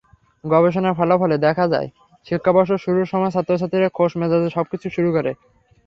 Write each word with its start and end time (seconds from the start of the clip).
গবেষণার 0.43 0.97
ফলাফলে 0.99 1.35
দেখা 1.45 1.65
যায়, 1.73 1.87
শিক্ষাবর্ষ 2.25 2.71
শুরুর 2.83 3.09
সময় 3.11 3.33
ছাত্রছাত্রীরা 3.35 3.89
খোশ 3.97 4.11
মেজাজে 4.19 4.49
সবকিছু 4.57 4.87
শুরু 4.95 5.09
করে। 5.15 5.31